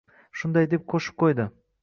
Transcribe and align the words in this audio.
shunday 0.39 0.69
deb 0.71 0.87
qo‘shib 0.95 1.21
qo‘ydi: 1.27 1.49